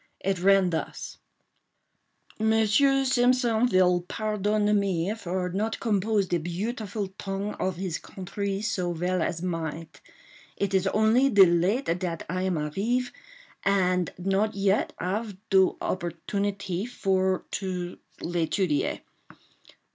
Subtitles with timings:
[0.19, 1.19] It ran thus:
[2.39, 8.93] "Monsieur Simpson vill pardonne me for not compose de butefulle tong of his contrée so
[8.93, 10.01] vell as might.
[10.57, 13.11] It is only de late dat I am arrive,
[13.63, 19.01] and not yet ave do opportunité for to—l'étudier.